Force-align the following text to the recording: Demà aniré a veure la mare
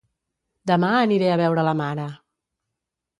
Demà 0.69 0.87
aniré 1.01 1.27
a 1.33 1.37
veure 1.41 1.65
la 1.67 1.75
mare 1.83 2.07